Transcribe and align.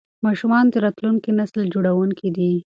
ماشومان 0.25 0.65
د 0.69 0.75
راتلونکي 0.85 1.29
نسل 1.39 1.61
جوړونکي 1.73 2.27
دي. 2.37 2.53